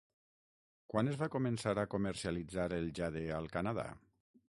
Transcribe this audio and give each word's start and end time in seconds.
Quan 0.93 1.11
es 1.11 1.19
va 1.19 1.27
començar 1.35 1.73
a 1.81 1.85
comercialitzar 1.91 2.65
el 2.79 2.89
jade 3.01 3.23
al 3.41 3.51
Canadà? 3.59 3.87